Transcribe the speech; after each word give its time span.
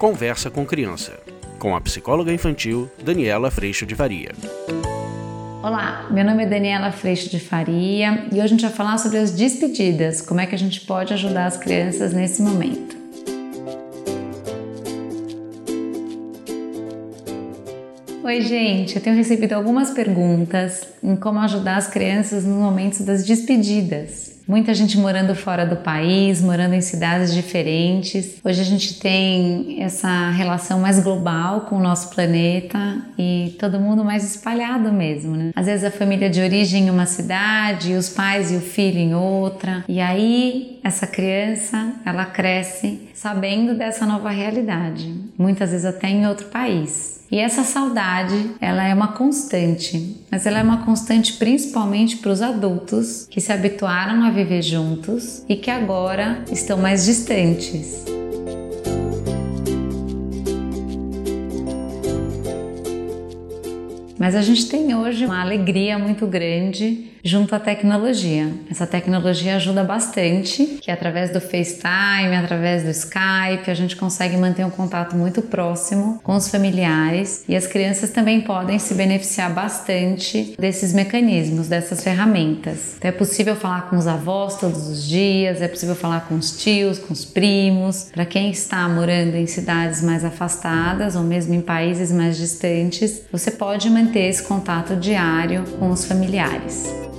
Conversa 0.00 0.50
com 0.50 0.64
Criança, 0.64 1.20
com 1.58 1.76
a 1.76 1.80
psicóloga 1.82 2.32
infantil 2.32 2.90
Daniela 3.04 3.50
Freixo 3.50 3.84
de 3.84 3.94
Faria. 3.94 4.30
Olá, 5.62 6.08
meu 6.10 6.24
nome 6.24 6.42
é 6.42 6.46
Daniela 6.46 6.90
Freixo 6.90 7.28
de 7.28 7.38
Faria 7.38 8.24
e 8.32 8.36
hoje 8.36 8.40
a 8.40 8.46
gente 8.46 8.62
vai 8.62 8.70
falar 8.70 8.96
sobre 8.96 9.18
as 9.18 9.30
despedidas, 9.30 10.22
como 10.22 10.40
é 10.40 10.46
que 10.46 10.54
a 10.54 10.58
gente 10.58 10.80
pode 10.86 11.12
ajudar 11.12 11.44
as 11.44 11.58
crianças 11.58 12.14
nesse 12.14 12.40
momento. 12.40 12.99
Oi, 18.30 18.42
gente, 18.42 18.94
eu 18.94 19.02
tenho 19.02 19.16
recebido 19.16 19.54
algumas 19.54 19.90
perguntas 19.90 20.86
em 21.02 21.16
como 21.16 21.40
ajudar 21.40 21.78
as 21.78 21.88
crianças 21.88 22.44
nos 22.44 22.56
momentos 22.56 23.00
das 23.00 23.26
despedidas 23.26 24.30
muita 24.50 24.74
gente 24.74 24.98
morando 24.98 25.32
fora 25.32 25.64
do 25.64 25.76
país, 25.76 26.42
morando 26.42 26.74
em 26.74 26.80
cidades 26.80 27.32
diferentes. 27.32 28.40
Hoje 28.44 28.60
a 28.60 28.64
gente 28.64 28.98
tem 28.98 29.80
essa 29.80 30.30
relação 30.30 30.80
mais 30.80 30.98
global 30.98 31.60
com 31.62 31.76
o 31.76 31.80
nosso 31.80 32.10
planeta 32.10 32.98
e 33.16 33.54
todo 33.60 33.78
mundo 33.78 34.04
mais 34.04 34.24
espalhado 34.24 34.92
mesmo, 34.92 35.36
né? 35.36 35.52
Às 35.54 35.66
vezes 35.66 35.84
a 35.84 35.90
família 35.90 36.28
de 36.28 36.40
origem 36.40 36.88
em 36.88 36.90
uma 36.90 37.06
cidade, 37.06 37.94
os 37.94 38.08
pais 38.08 38.50
e 38.50 38.56
o 38.56 38.60
filho 38.60 38.98
em 38.98 39.14
outra. 39.14 39.84
E 39.88 40.00
aí 40.00 40.80
essa 40.82 41.06
criança, 41.06 41.92
ela 42.04 42.24
cresce 42.24 43.08
sabendo 43.14 43.74
dessa 43.74 44.04
nova 44.04 44.30
realidade, 44.30 45.14
muitas 45.40 45.70
vezes 45.70 45.86
até 45.86 46.08
em 46.08 46.26
outro 46.26 46.46
país. 46.46 47.20
E 47.30 47.38
essa 47.38 47.62
saudade, 47.64 48.56
ela 48.60 48.84
é 48.84 48.92
uma 48.92 49.12
constante, 49.12 50.16
mas 50.30 50.46
ela 50.46 50.58
é 50.58 50.62
uma 50.62 50.84
constante 50.84 51.34
principalmente 51.34 52.16
para 52.16 52.32
os 52.32 52.42
adultos 52.42 53.26
que 53.30 53.40
se 53.40 53.52
habituaram 53.52 54.24
a 54.24 54.30
viver 54.30 54.62
juntos 54.62 55.44
e 55.48 55.56
que 55.56 55.70
agora 55.70 56.44
estão 56.50 56.76
mais 56.76 57.04
distantes. 57.06 58.19
Mas 64.20 64.36
a 64.36 64.42
gente 64.42 64.66
tem 64.66 64.94
hoje 64.94 65.24
uma 65.24 65.40
alegria 65.40 65.98
muito 65.98 66.26
grande 66.26 67.10
junto 67.24 67.54
à 67.54 67.58
tecnologia. 67.58 68.52
Essa 68.70 68.86
tecnologia 68.86 69.56
ajuda 69.56 69.82
bastante, 69.82 70.78
que 70.80 70.90
através 70.90 71.30
do 71.30 71.40
FaceTime, 71.40 72.36
através 72.36 72.82
do 72.82 72.90
Skype, 72.90 73.70
a 73.70 73.74
gente 73.74 73.96
consegue 73.96 74.36
manter 74.36 74.64
um 74.64 74.70
contato 74.70 75.16
muito 75.16 75.40
próximo 75.42 76.20
com 76.22 76.34
os 76.36 76.48
familiares 76.48 77.44
e 77.48 77.56
as 77.56 77.66
crianças 77.66 78.10
também 78.10 78.42
podem 78.42 78.78
se 78.78 78.94
beneficiar 78.94 79.52
bastante 79.52 80.54
desses 80.58 80.92
mecanismos, 80.92 81.68
dessas 81.68 82.02
ferramentas. 82.02 82.96
Então 82.98 83.08
é 83.08 83.12
possível 83.12 83.56
falar 83.56 83.88
com 83.88 83.96
os 83.96 84.06
avós 84.06 84.58
todos 84.58 84.86
os 84.88 85.06
dias, 85.06 85.62
é 85.62 85.68
possível 85.68 85.94
falar 85.94 86.26
com 86.28 86.34
os 86.34 86.62
tios, 86.62 86.98
com 86.98 87.12
os 87.12 87.24
primos. 87.24 88.10
Para 88.12 88.26
quem 88.26 88.50
está 88.50 88.86
morando 88.86 89.36
em 89.36 89.46
cidades 89.46 90.02
mais 90.02 90.24
afastadas 90.24 91.16
ou 91.16 91.22
mesmo 91.22 91.54
em 91.54 91.60
países 91.60 92.12
mais 92.12 92.36
distantes, 92.36 93.22
você 93.32 93.50
pode 93.50 93.88
manter 93.88 94.09
esse 94.18 94.42
contato 94.42 94.96
diário 94.96 95.64
com 95.78 95.90
os 95.90 96.04
familiares. 96.04 97.09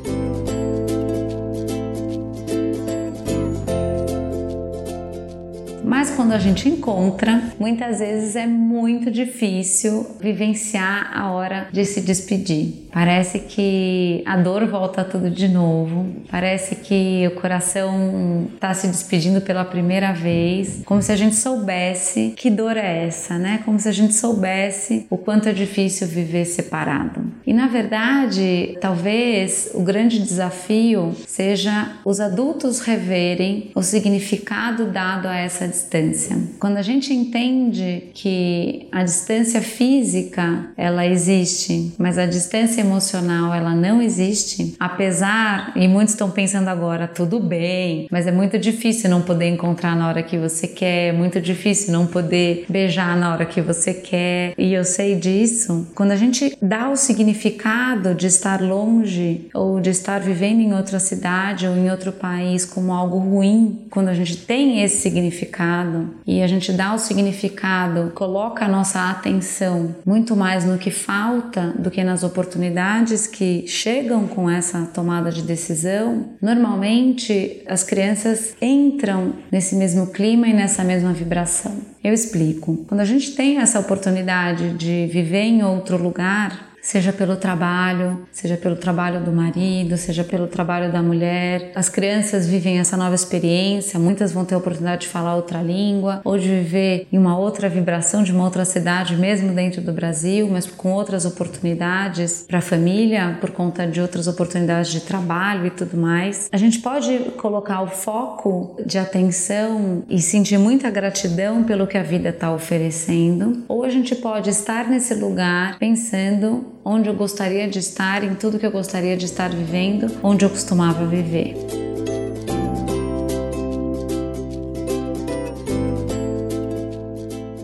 Mas 6.01 6.09
quando 6.09 6.31
a 6.31 6.39
gente 6.39 6.67
encontra, 6.67 7.43
muitas 7.59 7.99
vezes 7.99 8.35
é 8.35 8.47
muito 8.47 9.11
difícil 9.11 10.15
vivenciar 10.19 11.11
a 11.15 11.29
hora 11.29 11.67
de 11.71 11.85
se 11.85 12.01
despedir. 12.01 12.87
Parece 12.91 13.37
que 13.37 14.23
a 14.25 14.35
dor 14.35 14.65
volta 14.65 15.03
tudo 15.03 15.29
de 15.29 15.47
novo, 15.47 16.07
parece 16.29 16.77
que 16.77 17.27
o 17.27 17.39
coração 17.39 18.49
está 18.51 18.73
se 18.73 18.87
despedindo 18.87 19.41
pela 19.41 19.63
primeira 19.63 20.11
vez, 20.11 20.81
como 20.85 21.03
se 21.03 21.11
a 21.11 21.15
gente 21.15 21.35
soubesse 21.35 22.33
que 22.35 22.49
dor 22.49 22.77
é 22.77 23.05
essa, 23.05 23.37
né? 23.37 23.61
Como 23.63 23.79
se 23.79 23.87
a 23.87 23.93
gente 23.93 24.15
soubesse 24.15 25.05
o 25.07 25.17
quanto 25.17 25.49
é 25.49 25.53
difícil 25.53 26.07
viver 26.07 26.45
separado. 26.45 27.21
E 27.45 27.53
na 27.53 27.67
verdade, 27.67 28.75
talvez 28.81 29.69
o 29.75 29.83
grande 29.83 30.17
desafio 30.17 31.15
seja 31.27 31.91
os 32.03 32.19
adultos 32.19 32.79
reverem 32.79 33.69
o 33.75 33.83
significado 33.83 34.87
dado 34.87 35.27
a 35.27 35.37
essa 35.37 35.67
distância 35.67 35.90
distância. 35.91 36.37
Quando 36.59 36.77
a 36.77 36.81
gente 36.81 37.13
entende 37.13 38.03
que 38.13 38.87
a 38.91 39.03
distância 39.03 39.61
física 39.61 40.71
ela 40.77 41.05
existe, 41.05 41.93
mas 41.97 42.17
a 42.17 42.25
distância 42.25 42.81
emocional 42.81 43.53
ela 43.53 43.75
não 43.75 44.01
existe, 44.01 44.75
apesar 44.79 45.73
e 45.75 45.87
muitos 45.87 46.13
estão 46.13 46.31
pensando 46.31 46.69
agora 46.69 47.07
tudo 47.07 47.39
bem, 47.39 48.07
mas 48.09 48.25
é 48.25 48.31
muito 48.31 48.57
difícil 48.57 49.09
não 49.09 49.21
poder 49.21 49.47
encontrar 49.47 49.95
na 49.95 50.07
hora 50.07 50.23
que 50.23 50.37
você 50.37 50.67
quer, 50.67 51.09
é 51.09 51.11
muito 51.11 51.41
difícil 51.41 51.91
não 51.91 52.07
poder 52.07 52.65
beijar 52.69 53.17
na 53.17 53.33
hora 53.33 53.45
que 53.45 53.61
você 53.61 53.93
quer. 53.93 54.53
E 54.57 54.73
eu 54.73 54.85
sei 54.85 55.15
disso. 55.15 55.87
Quando 55.93 56.11
a 56.11 56.15
gente 56.15 56.55
dá 56.61 56.89
o 56.89 56.95
significado 56.95 58.15
de 58.15 58.27
estar 58.27 58.61
longe 58.61 59.49
ou 59.53 59.79
de 59.79 59.89
estar 59.89 60.19
vivendo 60.19 60.61
em 60.61 60.73
outra 60.73 60.99
cidade 60.99 61.67
ou 61.67 61.75
em 61.75 61.89
outro 61.89 62.11
país 62.11 62.65
como 62.65 62.93
algo 62.93 63.17
ruim, 63.17 63.85
quando 63.89 64.09
a 64.09 64.13
gente 64.13 64.37
tem 64.37 64.83
esse 64.83 64.97
significado 64.97 65.80
e 66.25 66.41
a 66.41 66.47
gente 66.47 66.71
dá 66.71 66.93
o 66.93 66.99
significado, 66.99 68.11
coloca 68.13 68.65
a 68.65 68.67
nossa 68.67 69.09
atenção 69.09 69.95
muito 70.05 70.35
mais 70.35 70.65
no 70.65 70.77
que 70.77 70.91
falta 70.91 71.73
do 71.77 71.91
que 71.91 72.03
nas 72.03 72.23
oportunidades 72.23 73.27
que 73.27 73.65
chegam 73.67 74.27
com 74.27 74.49
essa 74.49 74.85
tomada 74.93 75.31
de 75.31 75.41
decisão, 75.41 76.29
normalmente 76.41 77.63
as 77.67 77.83
crianças 77.83 78.55
entram 78.61 79.33
nesse 79.51 79.75
mesmo 79.75 80.07
clima 80.07 80.47
e 80.47 80.53
nessa 80.53 80.83
mesma 80.83 81.13
vibração. 81.13 81.91
Eu 82.03 82.13
explico. 82.13 82.77
Quando 82.87 83.01
a 83.01 83.05
gente 83.05 83.35
tem 83.35 83.59
essa 83.59 83.79
oportunidade 83.79 84.73
de 84.73 85.07
viver 85.11 85.43
em 85.43 85.63
outro 85.63 85.97
lugar, 86.01 86.70
seja 86.81 87.13
pelo 87.13 87.35
trabalho, 87.35 88.25
seja 88.31 88.57
pelo 88.57 88.75
trabalho 88.75 89.23
do 89.23 89.31
marido, 89.31 89.95
seja 89.97 90.23
pelo 90.23 90.47
trabalho 90.47 90.91
da 90.91 91.01
mulher. 91.01 91.71
As 91.75 91.87
crianças 91.87 92.47
vivem 92.47 92.79
essa 92.79 92.97
nova 92.97 93.13
experiência, 93.13 93.99
muitas 93.99 94.31
vão 94.31 94.43
ter 94.43 94.55
a 94.55 94.57
oportunidade 94.57 95.01
de 95.01 95.07
falar 95.07 95.35
outra 95.35 95.61
língua 95.61 96.21
ou 96.23 96.37
de 96.37 96.47
viver 96.47 97.07
em 97.11 97.17
uma 97.17 97.37
outra 97.37 97.69
vibração 97.69 98.23
de 98.23 98.31
uma 98.31 98.43
outra 98.43 98.65
cidade, 98.65 99.15
mesmo 99.15 99.53
dentro 99.53 99.81
do 99.81 99.93
Brasil, 99.93 100.49
mas 100.51 100.65
com 100.65 100.91
outras 100.91 101.25
oportunidades 101.25 102.45
para 102.47 102.57
a 102.57 102.61
família, 102.61 103.37
por 103.39 103.51
conta 103.51 103.85
de 103.85 104.01
outras 104.01 104.27
oportunidades 104.27 104.91
de 104.91 105.01
trabalho 105.01 105.67
e 105.67 105.69
tudo 105.69 105.95
mais. 105.95 106.49
A 106.51 106.57
gente 106.57 106.79
pode 106.79 107.17
colocar 107.37 107.81
o 107.81 107.87
foco 107.87 108.77
de 108.85 108.97
atenção 108.97 110.03
e 110.09 110.19
sentir 110.19 110.57
muita 110.57 110.89
gratidão 110.89 111.63
pelo 111.63 111.85
que 111.85 111.97
a 111.97 112.03
vida 112.03 112.29
está 112.29 112.51
oferecendo, 112.51 113.63
ou 113.67 113.83
a 113.83 113.89
gente 113.89 114.15
pode 114.15 114.49
estar 114.49 114.89
nesse 114.89 115.13
lugar 115.13 115.77
pensando 115.77 116.70
onde 116.83 117.09
eu 117.09 117.13
gostaria 117.13 117.67
de 117.67 117.79
estar, 117.79 118.23
em 118.23 118.35
tudo 118.35 118.59
que 118.59 118.65
eu 118.65 118.71
gostaria 118.71 119.15
de 119.15 119.25
estar 119.25 119.49
vivendo, 119.49 120.11
onde 120.23 120.45
eu 120.45 120.49
costumava 120.49 121.05
viver. 121.05 121.90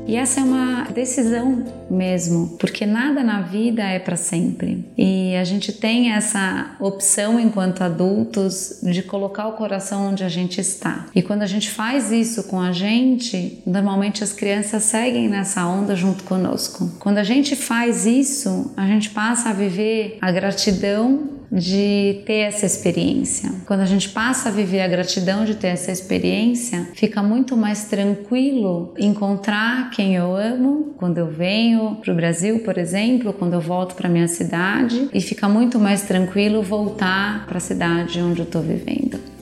E 0.07 0.15
essa 0.15 0.39
é 0.39 0.43
uma 0.43 0.83
decisão 0.85 1.65
mesmo, 1.91 2.55
porque 2.57 2.85
nada 2.85 3.21
na 3.21 3.41
vida 3.41 3.83
é 3.83 3.99
para 3.99 4.15
sempre. 4.15 4.85
E 4.97 5.35
a 5.35 5.43
gente 5.43 5.73
tem 5.73 6.13
essa 6.13 6.75
opção 6.79 7.37
enquanto 7.37 7.81
adultos 7.81 8.79
de 8.81 9.03
colocar 9.03 9.47
o 9.47 9.53
coração 9.53 10.07
onde 10.07 10.23
a 10.23 10.29
gente 10.29 10.61
está. 10.61 11.07
E 11.13 11.21
quando 11.21 11.41
a 11.41 11.47
gente 11.47 11.69
faz 11.69 12.11
isso 12.11 12.45
com 12.45 12.59
a 12.59 12.71
gente, 12.71 13.61
normalmente 13.65 14.23
as 14.23 14.31
crianças 14.31 14.83
seguem 14.83 15.27
nessa 15.27 15.67
onda 15.67 15.93
junto 15.93 16.23
conosco. 16.23 16.89
Quando 16.99 17.17
a 17.17 17.23
gente 17.23 17.55
faz 17.55 18.05
isso, 18.05 18.71
a 18.77 18.87
gente 18.87 19.09
passa 19.09 19.49
a 19.49 19.53
viver 19.53 20.17
a 20.21 20.31
gratidão 20.31 21.36
de 21.51 22.21
ter 22.25 22.39
essa 22.41 22.65
experiência. 22.65 23.51
Quando 23.65 23.81
a 23.81 23.85
gente 23.85 24.09
passa 24.09 24.49
a 24.49 24.51
viver 24.51 24.81
a 24.81 24.87
gratidão 24.87 25.45
de 25.45 25.55
ter 25.55 25.67
essa 25.67 25.91
experiência, 25.91 26.89
fica 26.93 27.23
muito 27.23 27.55
mais 27.55 27.85
tranquilo 27.85 28.93
encontrar 28.97 29.89
quem 29.91 30.15
eu 30.15 30.35
amo 30.35 30.93
quando 30.97 31.17
eu 31.17 31.27
venho 31.27 31.97
para 32.01 32.11
o 32.11 32.15
Brasil, 32.15 32.59
por 32.59 32.77
exemplo, 32.77 33.33
quando 33.33 33.53
eu 33.53 33.61
volto 33.61 33.95
para 33.95 34.09
minha 34.09 34.27
cidade, 34.27 35.09
e 35.13 35.21
fica 35.21 35.47
muito 35.47 35.79
mais 35.79 36.03
tranquilo 36.03 36.61
voltar 36.61 37.45
para 37.45 37.57
a 37.57 37.61
cidade 37.61 38.21
onde 38.21 38.39
eu 38.39 38.45
estou 38.45 38.61
vivendo. 38.61 39.36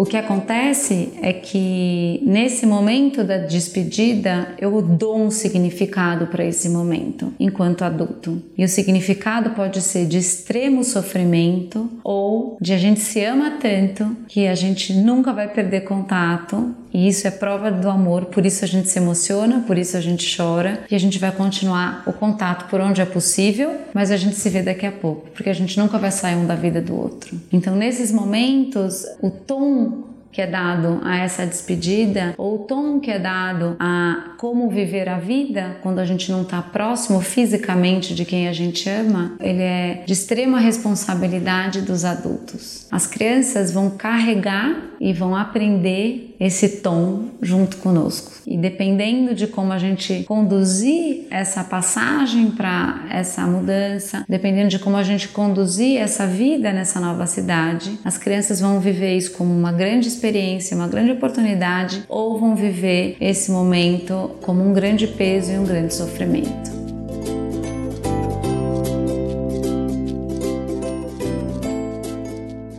O 0.00 0.06
que 0.06 0.16
acontece 0.16 1.12
é 1.20 1.30
que 1.30 2.22
nesse 2.24 2.64
momento 2.64 3.22
da 3.22 3.36
despedida 3.36 4.54
eu 4.58 4.80
dou 4.80 5.20
um 5.20 5.30
significado 5.30 6.26
para 6.28 6.42
esse 6.42 6.70
momento 6.70 7.34
enquanto 7.38 7.82
adulto. 7.82 8.42
E 8.56 8.64
o 8.64 8.68
significado 8.68 9.50
pode 9.50 9.82
ser 9.82 10.06
de 10.06 10.16
extremo 10.16 10.84
sofrimento 10.84 11.86
ou 12.02 12.56
de 12.62 12.72
a 12.72 12.78
gente 12.78 13.00
se 13.00 13.22
ama 13.22 13.58
tanto 13.60 14.16
que 14.26 14.46
a 14.46 14.54
gente 14.54 14.94
nunca 14.94 15.34
vai 15.34 15.48
perder 15.52 15.82
contato 15.82 16.74
e 16.92 17.06
isso 17.06 17.26
é 17.26 17.30
prova 17.30 17.70
do 17.70 17.88
amor, 17.88 18.26
por 18.26 18.44
isso 18.44 18.64
a 18.64 18.68
gente 18.68 18.88
se 18.88 18.98
emociona, 18.98 19.62
por 19.66 19.78
isso 19.78 19.96
a 19.96 20.00
gente 20.00 20.36
chora 20.36 20.80
e 20.90 20.94
a 20.94 20.98
gente 20.98 21.18
vai 21.18 21.30
continuar 21.30 22.02
o 22.06 22.12
contato 22.12 22.68
por 22.68 22.80
onde 22.80 23.00
é 23.00 23.04
possível, 23.04 23.76
mas 23.94 24.10
a 24.10 24.16
gente 24.16 24.34
se 24.34 24.48
vê 24.50 24.60
daqui 24.60 24.86
a 24.86 24.92
pouco, 24.92 25.28
porque 25.30 25.48
a 25.48 25.54
gente 25.54 25.78
nunca 25.78 25.98
vai 25.98 26.10
sair 26.10 26.34
um 26.34 26.46
da 26.46 26.56
vida 26.56 26.80
do 26.80 26.96
outro. 26.96 27.40
Então, 27.52 27.76
nesses 27.76 28.10
momentos, 28.10 29.06
o 29.22 29.30
tom 29.30 29.89
que 30.32 30.40
é 30.40 30.46
dado 30.46 31.00
a 31.04 31.16
essa 31.18 31.46
despedida, 31.46 32.34
ou 32.38 32.56
o 32.56 32.58
tom 32.60 33.00
que 33.00 33.10
é 33.10 33.18
dado 33.18 33.76
a 33.78 34.29
como 34.40 34.70
viver 34.70 35.06
a 35.06 35.18
vida 35.18 35.76
quando 35.82 35.98
a 35.98 36.04
gente 36.06 36.32
não 36.32 36.40
está 36.40 36.62
próximo 36.62 37.20
fisicamente 37.20 38.14
de 38.14 38.24
quem 38.24 38.48
a 38.48 38.54
gente 38.54 38.88
ama, 38.88 39.36
ele 39.38 39.60
é 39.60 40.02
de 40.06 40.14
extrema 40.14 40.58
responsabilidade 40.58 41.82
dos 41.82 42.06
adultos. 42.06 42.86
As 42.90 43.06
crianças 43.06 43.70
vão 43.70 43.90
carregar 43.90 44.92
e 44.98 45.12
vão 45.12 45.36
aprender 45.36 46.34
esse 46.40 46.80
tom 46.80 47.28
junto 47.42 47.76
conosco. 47.76 48.32
E 48.46 48.56
dependendo 48.56 49.34
de 49.34 49.46
como 49.46 49.72
a 49.72 49.78
gente 49.78 50.24
conduzir 50.24 51.26
essa 51.30 51.62
passagem 51.62 52.50
para 52.50 53.06
essa 53.10 53.46
mudança, 53.46 54.24
dependendo 54.26 54.68
de 54.68 54.78
como 54.78 54.96
a 54.96 55.02
gente 55.02 55.28
conduzir 55.28 55.98
essa 55.98 56.26
vida 56.26 56.72
nessa 56.72 56.98
nova 56.98 57.26
cidade, 57.26 57.98
as 58.04 58.16
crianças 58.16 58.58
vão 58.58 58.80
viver 58.80 59.16
isso 59.16 59.32
como 59.32 59.52
uma 59.52 59.70
grande 59.70 60.08
experiência, 60.08 60.74
uma 60.74 60.88
grande 60.88 61.12
oportunidade, 61.12 62.04
ou 62.08 62.38
vão 62.38 62.56
viver 62.56 63.16
esse 63.20 63.50
momento 63.50 64.29
como 64.40 64.62
um 64.62 64.72
grande 64.72 65.06
peso 65.06 65.52
e 65.52 65.58
um 65.58 65.64
grande 65.64 65.94
sofrimento. 65.94 66.80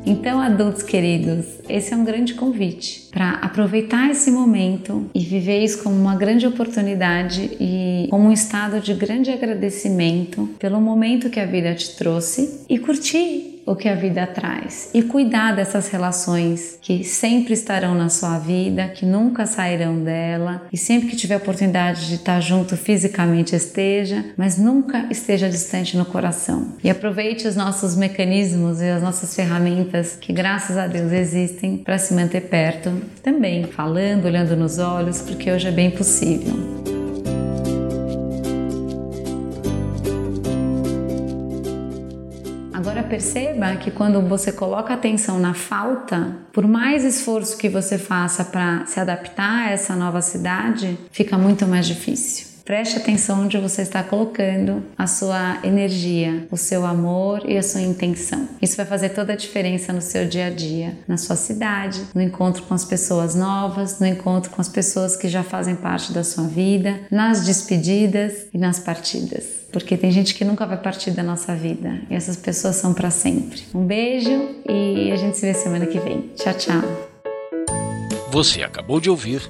Então, 0.06 0.42
adultos 0.42 0.84
queridos, 0.84 1.46
esse 1.70 1.94
é 1.94 1.98
um 1.98 2.04
grande 2.04 2.34
convite 2.34 3.08
para 3.12 3.32
aproveitar 3.36 4.12
esse 4.12 4.30
momento 4.30 5.10
e 5.16 5.20
viver 5.20 5.64
isso 5.64 5.82
como 5.82 5.96
uma 5.96 6.16
grande 6.16 6.46
oportunidade 6.46 7.50
e 7.60 8.08
como 8.10 8.28
um 8.28 8.32
estado 8.32 8.80
de 8.82 8.94
grande 8.94 9.32
agradecimento 9.32 10.50
pelo 10.60 10.82
momento 10.82 11.30
que 11.30 11.40
a 11.40 11.46
vida 11.46 11.74
te 11.74 11.96
trouxe 11.96 12.66
e 12.70 12.78
curtir 12.78 13.51
o 13.66 13.76
que 13.76 13.88
a 13.88 13.96
vida 13.96 14.26
traz 14.28 14.90
e 14.94 15.02
cuidar 15.02 15.56
dessas 15.56 15.88
relações 15.90 16.78
que 16.82 17.04
sempre 17.04 17.54
estarão 17.54 17.94
na 17.96 18.10
sua 18.10 18.40
vida, 18.40 18.88
que 18.88 19.06
nunca 19.06 19.46
sairão 19.46 20.04
dela 20.04 20.64
e 20.72 20.78
sempre 20.78 21.10
que 21.10 21.16
tiver 21.16 21.38
oportunidade 21.38 22.08
de 22.08 22.16
estar 22.16 22.40
junto 22.42 22.76
fisicamente 22.76 23.56
esteja, 23.56 24.26
mas 24.38 24.58
nunca 24.58 25.08
esteja 25.10 25.50
distante 25.50 25.98
no 25.98 26.06
coração. 26.06 26.74
E 26.84 26.90
aproveite 26.90 27.48
os 27.48 27.56
nossos 27.56 27.96
mecanismos 27.96 28.82
e 28.82 28.90
as 28.90 29.02
nossas 29.02 29.36
ferramentas 29.36 30.18
que 30.20 30.34
graças 30.34 30.78
a 30.78 30.88
Deus 30.88 31.12
existem 31.12 31.78
para 31.78 31.98
se 31.98 32.14
manter 32.14 32.42
perto, 32.42 32.92
também 33.22 33.64
falando, 33.66 34.26
olhando 34.26 34.56
nos 34.56 34.80
olhos, 34.80 35.22
porque 35.22 35.52
hoje 35.52 35.68
é 35.68 35.72
bem 35.72 35.92
possível. 35.92 36.81
Perceba 43.12 43.76
que 43.76 43.92
quando 43.92 44.22
você 44.22 44.54
coloca 44.54 44.94
atenção 44.94 45.38
na 45.38 45.54
falta, 45.54 46.34
por 46.54 46.66
mais 46.66 47.04
esforço 47.04 47.58
que 47.58 47.68
você 47.68 47.98
faça 47.98 48.46
para 48.46 48.86
se 48.86 49.02
adaptar 49.02 49.68
a 49.68 49.72
essa 49.72 49.94
nova 49.98 50.22
cidade, 50.22 50.98
fica 51.12 51.38
muito 51.38 51.68
mais 51.68 51.86
difícil. 51.86 52.51
Preste 52.64 52.98
atenção 52.98 53.44
onde 53.44 53.58
você 53.58 53.82
está 53.82 54.04
colocando 54.04 54.84
a 54.98 55.08
sua 55.08 55.60
energia, 55.64 56.48
o 56.52 56.58
seu 56.58 56.86
amor 56.86 57.44
e 57.50 57.58
a 57.58 57.64
sua 57.64 57.82
intenção. 57.82 58.48
Isso 58.62 58.78
vai 58.78 58.86
fazer 58.86 59.10
toda 59.10 59.34
a 59.34 59.36
diferença 59.36 59.92
no 59.92 60.02
seu 60.02 60.28
dia 60.28 60.48
a 60.48 60.50
dia, 60.50 60.98
na 61.08 61.18
sua 61.18 61.36
cidade, 61.36 62.02
no 62.14 62.22
encontro 62.22 62.64
com 62.64 62.74
as 62.74 62.86
pessoas 62.86 63.36
novas, 63.36 64.00
no 64.00 64.06
encontro 64.06 64.52
com 64.52 64.62
as 64.62 64.70
pessoas 64.70 65.16
que 65.16 65.28
já 65.28 65.44
fazem 65.44 65.76
parte 65.76 66.14
da 66.14 66.24
sua 66.24 66.48
vida, 66.48 67.00
nas 67.10 67.46
despedidas 67.46 68.46
e 68.54 68.58
nas 68.58 68.80
partidas 68.80 69.62
porque 69.72 69.96
tem 69.96 70.12
gente 70.12 70.36
que 70.36 70.44
nunca 70.44 70.66
vai 70.66 70.76
partir 70.76 71.12
da 71.12 71.24
nossa 71.24 71.56
vida 71.56 72.02
e 72.10 72.14
essas 72.14 72.36
pessoas 72.36 72.76
são 72.76 72.94
para 72.94 73.10
sempre. 73.10 73.64
Um 73.74 73.86
beijo 73.86 74.50
e 74.68 75.10
a 75.12 75.16
gente 75.16 75.38
se 75.38 75.46
vê 75.46 75.54
semana 75.54 75.86
que 75.86 75.98
vem. 75.98 76.30
Tchau, 76.36 76.54
tchau. 76.54 76.82
Você 78.32 78.64
acabou 78.64 79.00
de 79.00 79.10
ouvir 79.10 79.50